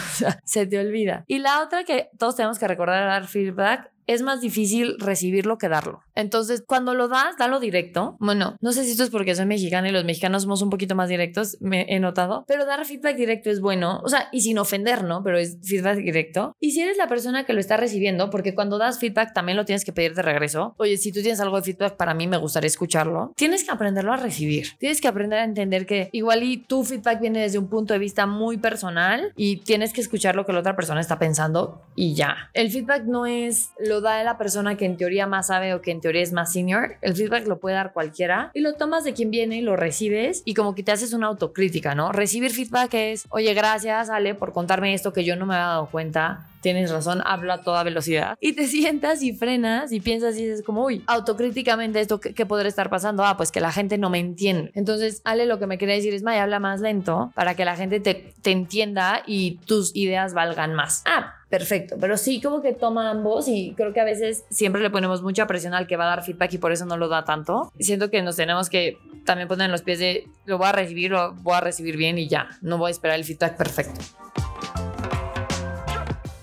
[0.45, 1.25] Se te olvida.
[1.27, 5.69] Y la otra que todos tenemos que recordar dar feedback es más difícil recibirlo que
[5.69, 6.01] darlo.
[6.19, 8.17] Entonces, cuando lo das, dalo directo.
[8.19, 10.97] Bueno, no sé si esto es porque soy mexicana y los mexicanos somos un poquito
[10.97, 14.59] más directos, me he notado, pero dar feedback directo es bueno, o sea, y sin
[14.59, 15.23] ofender, ¿no?
[15.23, 16.57] Pero es feedback directo.
[16.59, 19.65] Y si eres la persona que lo está recibiendo, porque cuando das feedback también lo
[19.65, 20.75] tienes que pedir de regreso.
[20.79, 23.33] Oye, si tú tienes algo de feedback para mí, me gustaría escucharlo.
[23.37, 24.77] Tienes que aprenderlo a recibir.
[24.79, 28.01] Tienes que aprender a entender que igual y tu feedback viene desde un punto de
[28.01, 32.15] vista muy personal y tienes que escuchar lo que la otra persona está pensando y
[32.15, 32.51] ya.
[32.55, 35.93] El feedback no es lo da la persona que en teoría más sabe o que
[35.93, 36.97] en teoría es más senior.
[37.01, 40.43] El feedback lo puede dar cualquiera y lo tomas de quien viene y lo recibes
[40.45, 42.13] y como que te haces una autocrítica, ¿no?
[42.13, 45.87] Recibir feedback es, oye, gracias Ale por contarme esto que yo no me había dado
[45.91, 48.37] cuenta tienes razón, hablo a toda velocidad.
[48.41, 52.69] Y te sientas y frenas y piensas y dices como, uy, autocríticamente esto, ¿qué, podría
[52.69, 53.25] estar pasando?
[53.25, 54.71] Ah, pues que la gente no me entiende.
[54.75, 57.77] Entonces, Ale lo que me quiere decir es, Maya, habla más lento para que la
[57.77, 61.03] gente te, te entienda y tus ideas valgan más.
[61.07, 61.97] Ah, perfecto.
[62.01, 65.47] Pero sí, como que toma ambos y creo que a veces siempre le ponemos mucha
[65.47, 67.73] presión al que va a dar feedback y por eso no lo da tanto.
[67.79, 71.11] Siento que nos tenemos que también poner en los pies de lo voy a recibir,
[71.11, 72.49] lo voy a recibir bien y ya.
[72.63, 74.01] No voy a esperar el feedback perfecto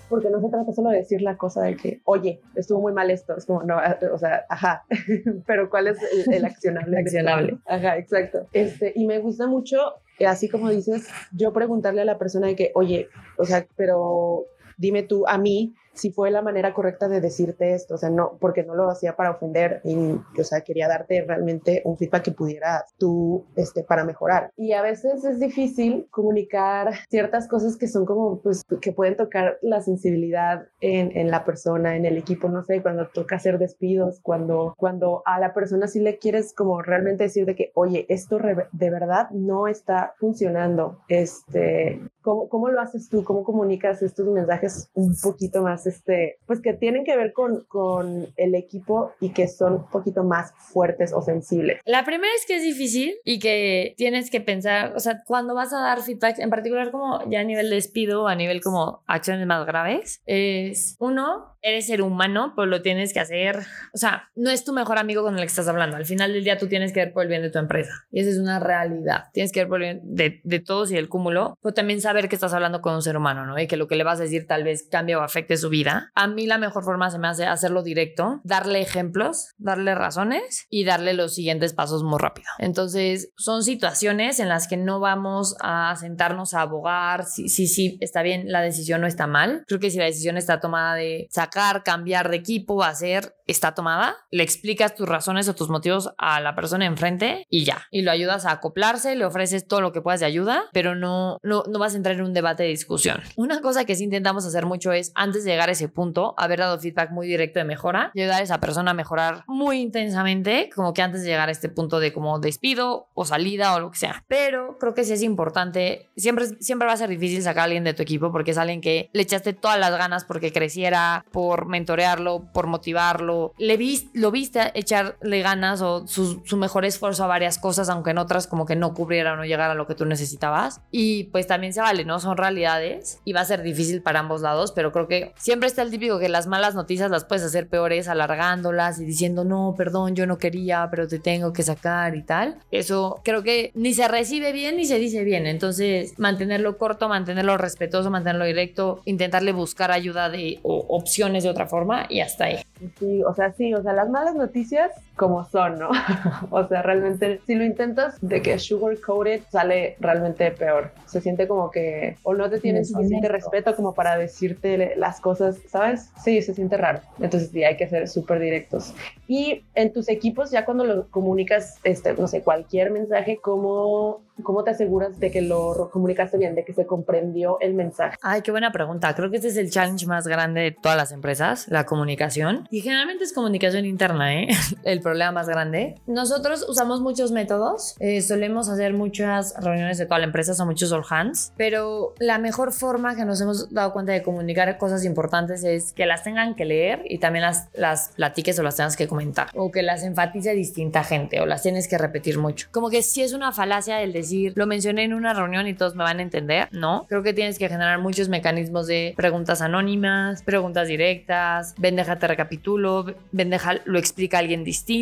[0.08, 3.10] porque no se trata solo de decir la cosa de que, oye, estuvo muy mal
[3.10, 4.84] esto, es como, no, ah, o sea, ajá,
[5.46, 5.98] pero ¿cuál es
[6.30, 6.98] el, accionable?
[6.98, 7.58] accionable.
[7.66, 8.46] Ajá, exacto.
[8.52, 9.78] Este, y me gusta mucho,
[10.26, 15.02] así como dices, yo preguntarle a la persona de que, oye, o sea, pero dime
[15.02, 18.62] tú a mí si fue la manera correcta de decirte esto, o sea, no, porque
[18.62, 22.94] no lo hacía para ofender, y, o sea, quería darte realmente un feedback que pudieras
[22.98, 24.50] tú, este, para mejorar.
[24.56, 29.58] Y a veces es difícil comunicar ciertas cosas que son como, pues, que pueden tocar
[29.62, 34.20] la sensibilidad en, en la persona, en el equipo, no sé, cuando toca hacer despidos,
[34.22, 38.38] cuando, cuando a la persona sí le quieres como realmente decir de que, oye, esto
[38.72, 43.24] de verdad no está funcionando, este, ¿cómo, ¿cómo lo haces tú?
[43.24, 48.28] ¿Cómo comunicas estos mensajes un poquito más este, pues que tienen que ver con, con
[48.36, 51.80] el equipo y que son un poquito más fuertes o sensibles.
[51.84, 55.72] La primera es que es difícil y que tienes que pensar, o sea, cuando vas
[55.72, 59.66] a dar feedback, en particular como ya a nivel despido, a nivel como acciones más
[59.66, 63.58] graves, es uno, eres ser humano, pues lo tienes que hacer.
[63.92, 65.96] O sea, no es tu mejor amigo con el que estás hablando.
[65.96, 67.92] Al final del día tú tienes que ver por el bien de tu empresa.
[68.10, 69.24] Y esa es una realidad.
[69.32, 72.28] Tienes que ver por el bien de, de todos y el cúmulo, pero también saber
[72.28, 73.58] que estás hablando con un ser humano, ¿no?
[73.58, 75.75] Y que lo que le vas a decir tal vez cambie o afecte su vida.
[76.14, 80.84] A mí la mejor forma se me hace hacerlo directo, darle ejemplos, darle razones y
[80.84, 82.48] darle los siguientes pasos muy rápido.
[82.58, 87.98] Entonces, son situaciones en las que no vamos a sentarnos a abogar si sí, sí,
[88.00, 89.64] está bien, la decisión no está mal.
[89.66, 94.16] Creo que si la decisión está tomada de sacar cambiar de equipo, hacer, está tomada,
[94.30, 97.86] le explicas tus razones o tus motivos a la persona enfrente y ya.
[97.90, 101.38] Y lo ayudas a acoplarse, le ofreces todo lo que puedas de ayuda, pero no,
[101.42, 103.20] no, no vas a entrar en un debate de discusión.
[103.36, 106.60] Una cosa que sí intentamos hacer mucho es, antes de llegar a ese punto, haber
[106.60, 110.70] dado feedback muy directo de mejora y ayudar a esa persona a mejorar muy intensamente,
[110.74, 113.90] como que antes de llegar a este punto de como despido o salida o lo
[113.90, 114.24] que sea.
[114.28, 117.84] Pero creo que sí es importante, siempre, siempre va a ser difícil sacar a alguien
[117.84, 121.66] de tu equipo porque es alguien que le echaste todas las ganas porque creciera, por
[121.66, 123.35] mentorearlo, por motivarlo.
[123.58, 123.76] Le
[124.14, 128.66] lo viste echarle ganas o su, mejor esfuerzo a varias cosas, aunque en otras como
[128.66, 130.80] que no cubriera o llegara a lo que tú necesitabas.
[130.90, 132.18] Y pues también se vale, ¿no?
[132.18, 135.82] Son realidades y va a ser difícil para ambos lados, pero creo que siempre está
[135.82, 140.14] el típico que las malas noticias las puedes hacer peores alargándolas y diciendo, no, perdón,
[140.14, 142.58] yo no quería, pero te tengo que sacar y tal.
[142.70, 145.46] Eso creo que ni se recibe bien ni se dice bien.
[145.46, 152.06] Entonces, mantenerlo corto, mantenerlo respetuoso, mantenerlo directo, intentarle buscar ayuda de opciones de otra forma
[152.08, 152.58] y hasta ahí.
[152.98, 155.90] Sí, o sea, sí, o sea, las malas noticias como son, ¿no?
[156.50, 160.92] o sea, realmente, si lo intentas de que sugar coated, sale realmente peor.
[161.06, 165.58] Se siente como que, o no te tienes suficiente respeto como para decirte las cosas,
[165.68, 166.10] ¿sabes?
[166.22, 167.00] Sí, se siente raro.
[167.18, 168.94] Entonces, sí, hay que ser súper directos.
[169.26, 174.64] Y en tus equipos, ya cuando lo comunicas, este, no sé, cualquier mensaje, ¿cómo, cómo
[174.64, 178.16] te aseguras de que lo comunicaste bien, de que se comprendió el mensaje?
[178.22, 179.14] Ay, qué buena pregunta.
[179.14, 182.68] Creo que este es el challenge más grande de todas las empresas, la comunicación.
[182.70, 184.48] Y generalmente es comunicación interna, ¿eh?
[184.84, 185.94] El problema más grande.
[186.08, 190.90] Nosotros usamos muchos métodos, eh, solemos hacer muchas reuniones de toda la empresa, son muchos
[190.90, 195.62] all hands, pero la mejor forma que nos hemos dado cuenta de comunicar cosas importantes
[195.62, 199.06] es que las tengan que leer y también las, las platiques o las tengas que
[199.06, 202.66] comentar, o que las enfatice distinta gente, o las tienes que repetir mucho.
[202.72, 205.94] Como que si es una falacia el decir, lo mencioné en una reunión y todos
[205.94, 207.06] me van a entender, ¿no?
[207.08, 213.14] Creo que tienes que generar muchos mecanismos de preguntas anónimas, preguntas directas, ven, déjate recapitulo,
[213.30, 214.95] ven, lo explica alguien distinto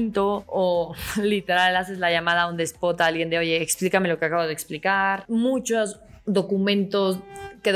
[0.47, 4.27] o literal haces la llamada a un despota a alguien de, oye, explícame lo que
[4.27, 5.25] acabo de explicar.
[5.29, 7.19] Muchos documentos
[7.65, 7.73] que,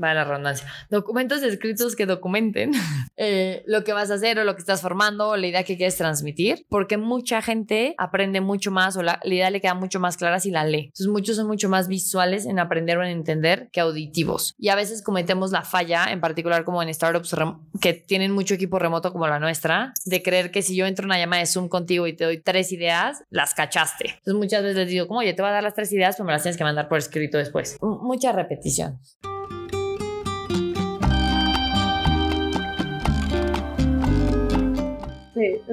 [0.00, 2.72] va la redundancia, documentos escritos que documenten
[3.16, 5.76] eh, lo que vas a hacer o lo que estás formando o la idea que
[5.76, 9.98] quieres transmitir, porque mucha gente aprende mucho más o la, la idea le queda mucho
[9.98, 10.84] más clara si la lee.
[10.84, 14.54] Entonces muchos son mucho más visuales en aprender o en entender que auditivos.
[14.58, 17.34] Y a veces cometemos la falla, en particular como en startups
[17.80, 21.06] que tienen mucho equipo remoto como la nuestra, de creer que si yo entro en
[21.06, 24.10] una llamada de Zoom contigo y te doy tres ideas, las cachaste.
[24.10, 26.26] Entonces muchas veces les digo, como, oye, te voy a dar las tres ideas, pero
[26.26, 27.78] me las tienes que mandar por escrito después.
[27.80, 29.00] Mucha repetición.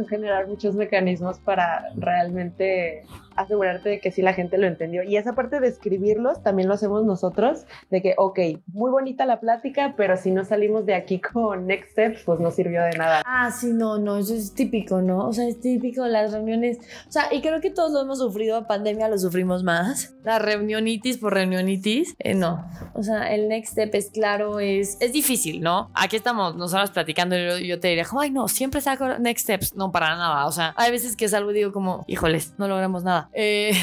[0.09, 3.03] Generar muchos mecanismos para realmente
[3.35, 5.03] asegurarte de que sí la gente lo entendió.
[5.03, 9.39] Y esa parte de escribirlos también lo hacemos nosotros, de que, ok, muy bonita la
[9.39, 13.21] plática, pero si no salimos de aquí con Next Steps, pues no sirvió de nada.
[13.25, 15.27] Ah, sí, no, no, eso es típico, ¿no?
[15.27, 16.79] O sea, es típico las reuniones.
[17.07, 20.15] O sea, y creo que todos lo hemos sufrido, pandemia lo sufrimos más.
[20.23, 22.69] La reunionitis por reunionitis, eh, no.
[22.93, 25.89] O sea, el Next Step es claro, es, es difícil, ¿no?
[25.93, 29.75] Aquí estamos nosotros platicando y yo, yo te diría, ay, no, siempre saco Next Steps.
[29.75, 30.45] No, para nada.
[30.45, 33.18] O sea, hay veces que salgo y digo como, híjoles, no logramos nada.
[33.33, 33.73] Eh,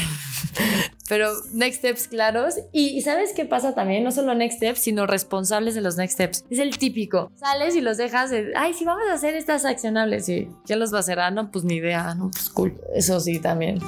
[1.09, 2.55] pero next steps claros.
[2.73, 4.05] Y, ¿sabes qué pasa también?
[4.05, 6.45] No solo next steps, sino responsables de los next steps.
[6.51, 7.31] Es el típico.
[7.37, 10.27] Sales y los dejas de, ay, si vamos a hacer estas accionables.
[10.27, 11.21] Sí, ¿quién los va a hacer?
[11.21, 12.15] Ah, no, pues ni idea.
[12.15, 12.81] No, pues cool.
[12.95, 13.81] Eso sí, también.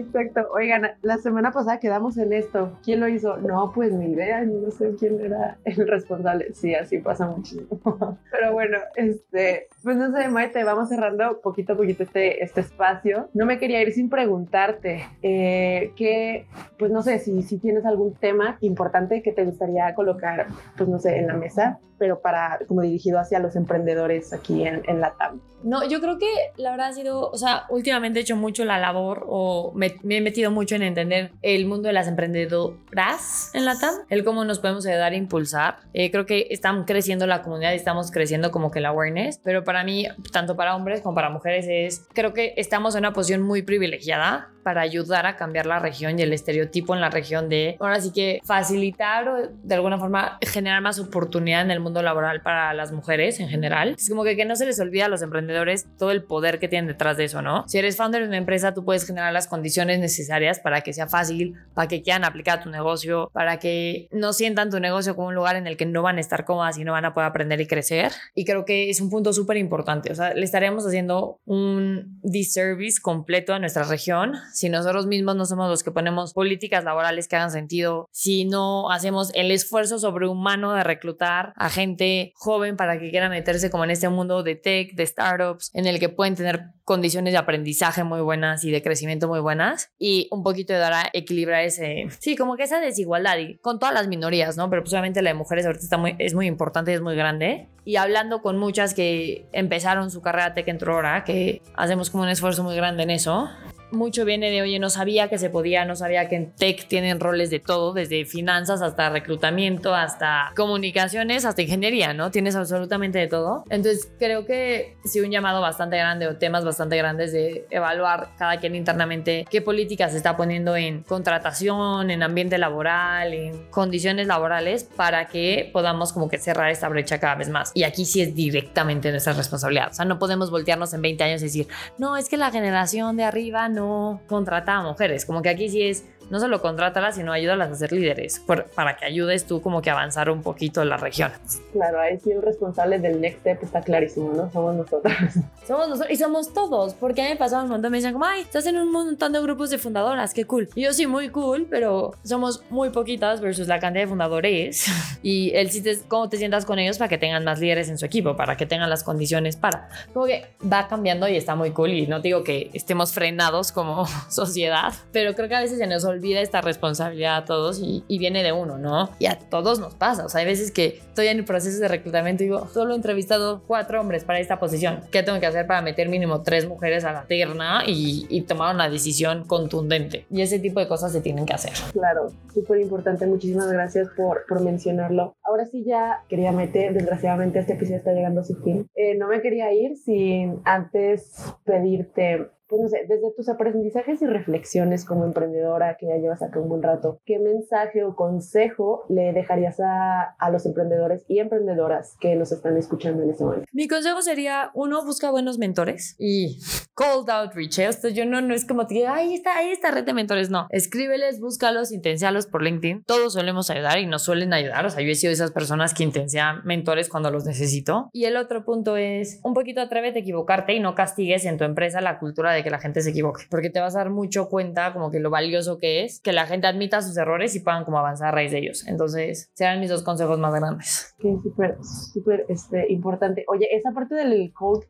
[0.00, 0.48] Exacto.
[0.54, 2.72] Oigan, la semana pasada quedamos en esto.
[2.84, 3.36] ¿Quién lo hizo?
[3.38, 6.52] No, pues ni idea, no sé quién era el responsable.
[6.54, 7.78] Sí, así pasa muchísimo.
[8.30, 13.28] Pero bueno, este, pues no sé, Maite, vamos cerrando poquito a poquito este, este espacio.
[13.34, 16.46] No me quería ir sin preguntarte eh, que,
[16.78, 20.98] pues no sé, si, si tienes algún tema importante que te gustaría colocar, pues no
[20.98, 25.12] sé, en la mesa, pero para, como dirigido hacia los emprendedores aquí en, en la
[25.12, 25.40] TAM.
[25.62, 26.26] No, yo creo que
[26.56, 29.72] la verdad ha sido, o sea, últimamente he hecho mucho la labor o
[30.02, 34.24] me, he metido mucho en entender el mundo de las emprendedoras en la TAM, el
[34.24, 35.78] cómo nos podemos ayudar a impulsar.
[35.92, 39.64] Eh, creo que están creciendo la comunidad y estamos creciendo como que la awareness, pero
[39.64, 43.42] para mí, tanto para hombres como para mujeres, es, creo que estamos en una posición
[43.42, 47.76] muy privilegiada para ayudar a cambiar la región y el estereotipo en la región de,
[47.80, 52.42] ahora sí que facilitar o de alguna forma generar más oportunidad en el mundo laboral
[52.42, 53.96] para las mujeres en general.
[53.98, 56.68] Es como que, que no se les olvida a los emprendedores todo el poder que
[56.68, 57.64] tienen detrás de eso, ¿no?
[57.66, 61.06] Si eres founder de una empresa, tú puedes generar las condiciones necesarias para que sea
[61.06, 65.34] fácil, para que quieran aplicar tu negocio, para que no sientan tu negocio como un
[65.34, 67.60] lugar en el que no van a estar cómodas y no van a poder aprender
[67.60, 68.12] y crecer.
[68.34, 70.12] Y creo que es un punto súper importante.
[70.12, 75.46] O sea, le estaríamos haciendo un disservice completo a nuestra región si nosotros mismos no
[75.46, 80.72] somos los que ponemos políticas laborales que hagan sentido, si no hacemos el esfuerzo sobrehumano
[80.74, 84.94] de reclutar a gente joven para que quiera meterse como en este mundo de tech,
[84.94, 89.28] de startups, en el que pueden tener condiciones de aprendizaje muy buenas y de crecimiento
[89.28, 89.61] muy buenas
[89.98, 93.78] y un poquito de dar a equilibrar ese, sí, como que esa desigualdad y con
[93.78, 94.68] todas las minorías, ¿no?
[94.70, 97.68] Pero pues obviamente la de mujeres ahorita está muy, es muy importante, es muy grande
[97.84, 102.28] y hablando con muchas que empezaron su carrera tech en ahora, que hacemos como un
[102.28, 103.48] esfuerzo muy grande en eso,
[103.92, 107.20] mucho viene de, oye, no sabía que se podía, no sabía que en tech tienen
[107.20, 112.30] roles de todo, desde finanzas hasta reclutamiento, hasta comunicaciones, hasta ingeniería, ¿no?
[112.30, 113.64] Tienes absolutamente de todo.
[113.70, 118.58] Entonces, creo que sí un llamado bastante grande o temas bastante grandes de evaluar cada
[118.58, 124.84] quien internamente qué políticas se está poniendo en contratación, en ambiente laboral, en condiciones laborales
[124.84, 127.72] para que podamos como que cerrar esta brecha cada vez más.
[127.74, 129.90] Y aquí sí es directamente nuestra responsabilidad.
[129.90, 133.16] O sea, no podemos voltearnos en 20 años y decir, no, es que la generación
[133.16, 133.81] de arriba no
[134.26, 135.24] contrata a mujeres.
[135.24, 138.42] Como que aquí sí es no solo contrátalas, sino ayúdalas a ser líderes
[138.74, 141.30] para que ayudes tú como que a avanzar un poquito en la región.
[141.72, 144.50] Claro, ahí sí el responsable del Next Step está clarísimo, ¿no?
[144.50, 145.12] Somos nosotros.
[145.66, 148.24] Somos nosotros y somos todos, porque a mí me pasaba un montón, me decían como,
[148.24, 150.68] ay, estás en un montón de grupos de fundadoras, qué cool.
[150.74, 154.86] Y yo sí, muy cool, pero somos muy poquitas versus la cantidad de fundadores.
[155.22, 157.98] y el chiste es cómo te sientas con ellos para que tengan más líderes en
[157.98, 159.88] su equipo, para que tengan las condiciones para.
[160.12, 164.06] Como que va cambiando y está muy cool y no digo que estemos frenados como
[164.30, 168.04] sociedad, pero creo que a veces se nos olvida olvida esta responsabilidad a todos y,
[168.22, 169.10] viene de uno, ¿no?
[169.18, 170.24] Y a todos nos pasa.
[170.24, 172.96] O sea, hay veces que estoy en el proceso de reclutamiento y digo, solo he
[172.96, 175.00] entrevistado cuatro hombres para esta posición.
[175.10, 178.88] ¿Qué tengo que hacer para meter mínimo tres mujeres a la terna y, tomar una
[178.88, 180.26] decisión contundente?
[180.30, 181.72] Y ese tipo de cosas se tienen que hacer.
[181.92, 183.26] Claro, súper importante.
[183.26, 185.34] Muchísimas gracias por, por mencionarlo.
[185.42, 188.88] Ahora sí ya quería meter, desgraciadamente este episodio está llegando a su fin.
[188.94, 195.24] Eh, no me quería ir sin antes pedirte pues desde tus aprendizajes y reflexiones como
[195.24, 200.22] emprendedora que ya llevas acá un buen rato, ¿qué mensaje o consejo le dejarías a,
[200.38, 203.66] a los emprendedores y emprendedoras que nos están escuchando en este momento?
[203.72, 206.58] Mi consejo sería, uno, busca buenos mentores y
[206.94, 207.78] cold outreach.
[207.78, 207.88] ¿eh?
[207.88, 210.50] O yo no, no es como que, ahí está, ahí está red de mentores.
[210.50, 213.04] No, escríbeles, búscalos, intencialos por LinkedIn.
[213.04, 214.86] Todos solemos ayudar y nos suelen ayudar.
[214.86, 218.08] O sea, yo he sido de esas personas que intencian mentores cuando los necesito.
[218.12, 221.64] Y el otro punto es, un poquito atrévete a equivocarte y no castigues en tu
[221.64, 223.44] empresa la cultura de que la gente se equivoque.
[223.50, 226.46] Porque te vas a dar mucho cuenta como que lo valioso que es que la
[226.46, 228.86] gente admita sus errores y puedan como avanzar a raíz de ellos.
[228.86, 231.14] Entonces, serán mis dos consejos más grandes.
[231.20, 231.76] Sí, súper,
[232.12, 233.44] súper este, importante.
[233.48, 234.84] Oye, esa parte del cold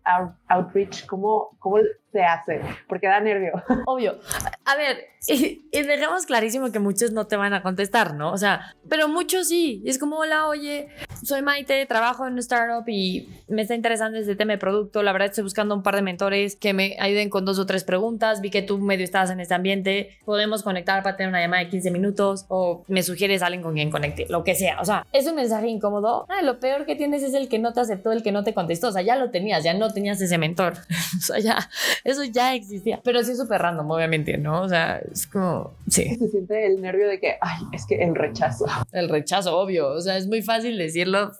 [0.48, 1.78] outreach, ¿cómo, cómo
[2.12, 3.52] se hace, porque da nervio.
[3.86, 4.18] Obvio.
[4.64, 8.32] A ver, y, dejemos clarísimo que muchos no te van a contestar, ¿no?
[8.32, 9.82] O sea, pero muchos sí.
[9.86, 10.88] Es como, hola, oye,
[11.22, 15.02] soy Maite, trabajo en un startup y me está interesando este tema de producto.
[15.02, 17.84] La verdad estoy buscando un par de mentores que me ayuden con dos o tres
[17.84, 18.40] preguntas.
[18.40, 20.18] Vi que tú medio estabas en este ambiente.
[20.24, 23.74] Podemos conectar para tener una llamada de 15 minutos o me sugieres a alguien con
[23.74, 24.80] quien conecte, lo que sea.
[24.80, 26.26] O sea, es un mensaje incómodo.
[26.28, 28.54] Ah, lo peor que tienes es el que no te aceptó, el que no te
[28.54, 28.88] contestó.
[28.88, 30.74] O sea, ya lo tenías, ya no tenías ese mentor.
[31.18, 31.70] o sea, ya
[32.04, 33.00] eso ya existía.
[33.04, 34.62] Pero sí es súper random, obviamente, ¿no?
[34.62, 36.16] O sea, es como, sí.
[36.16, 38.66] Se siente el nervio de que, ay, es que el rechazo.
[38.92, 39.88] El rechazo, obvio.
[39.88, 41.32] O sea, es muy fácil decirlo,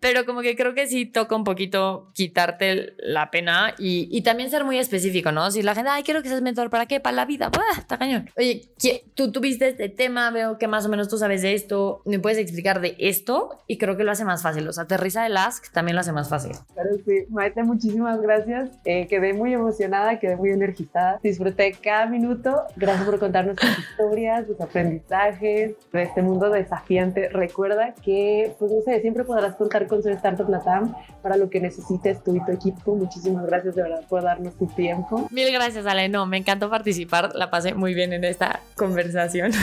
[0.00, 4.50] pero como que creo que sí toca un poquito quitarte la pena y, y también
[4.50, 5.50] ser muy específico, ¿no?
[5.50, 7.00] Si la gente, ay, quiero que seas mentor, ¿para qué?
[7.00, 7.50] Para la vida.
[7.50, 8.30] Buah, está cañón.
[8.36, 8.70] Oye,
[9.14, 12.38] tú tuviste este tema, veo que más o menos tú sabes de esto, ¿me puedes
[12.38, 13.58] explicar de esto?
[13.66, 14.66] Y creo que lo hace más fácil.
[14.68, 16.52] O sea, aterriza el ask también lo hace más fácil.
[16.74, 17.26] Claro, sí.
[17.28, 18.70] Maite, muchísimas gracias.
[18.84, 21.18] Eh, quedé muy emocionada quedé muy energizada.
[21.22, 22.62] Disfruté cada minuto.
[22.76, 27.28] Gracias por contarnos tus historias, tus aprendizajes de este mundo desafiante.
[27.28, 31.60] Recuerda que, pues no sé, siempre podrás contar con Soy Startup Latam para lo que
[31.60, 32.94] necesites tú y tu equipo.
[32.94, 35.28] Muchísimas gracias de verdad por darnos tu tiempo.
[35.30, 36.08] Mil gracias, Ale.
[36.08, 37.34] No, me encantó participar.
[37.34, 39.52] La pasé muy bien en esta conversación.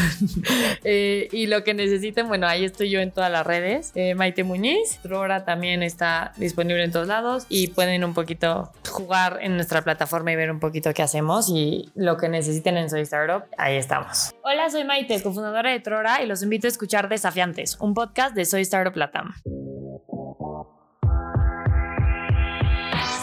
[0.84, 3.92] Eh, y lo que necesiten, bueno, ahí estoy yo en todas las redes.
[3.96, 9.40] Eh, Maite Muñiz, Trora también está disponible en todos lados y pueden un poquito jugar
[9.42, 13.02] en nuestra plataforma y ver un poquito qué hacemos y lo que necesiten en Soy
[13.02, 14.36] Startup, ahí estamos.
[14.44, 18.46] Hola, soy Maite, cofundadora de Trora y los invito a escuchar Desafiantes, un podcast de
[18.46, 19.34] Soy Startup Latam.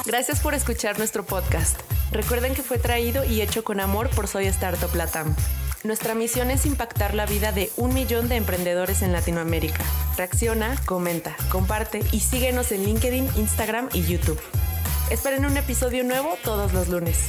[0.06, 1.80] Gracias por escuchar nuestro podcast.
[2.12, 5.34] Recuerden que fue traído y hecho con amor por Soy Startup Latam.
[5.82, 9.84] Nuestra misión es impactar la vida de un millón de emprendedores en Latinoamérica.
[10.16, 14.40] Reacciona, comenta, comparte y síguenos en LinkedIn, Instagram y YouTube.
[15.10, 17.28] Esperen un episodio nuevo todos los lunes.